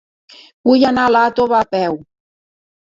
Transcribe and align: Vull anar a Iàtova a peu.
Vull 0.69 0.87
anar 0.93 1.05
a 1.11 1.13
Iàtova 1.17 1.61
a 1.61 1.71
peu. 1.77 2.03